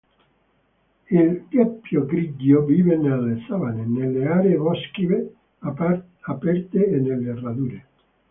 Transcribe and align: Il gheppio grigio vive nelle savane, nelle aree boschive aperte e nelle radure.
Il 1.11 1.43
gheppio 1.51 2.05
grigio 2.07 2.65
vive 2.65 2.95
nelle 2.97 3.43
savane, 3.47 3.85
nelle 3.85 4.25
aree 4.25 4.55
boschive 4.55 5.31
aperte 5.59 6.89
e 6.89 6.97
nelle 6.99 7.39
radure. 7.39 7.85